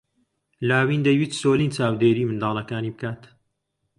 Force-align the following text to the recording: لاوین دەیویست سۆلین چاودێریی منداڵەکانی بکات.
لاوین 0.67 1.01
دەیویست 1.07 1.33
سۆلین 1.41 1.71
چاودێریی 1.77 2.27
منداڵەکانی 2.29 2.91
بکات. 2.95 3.21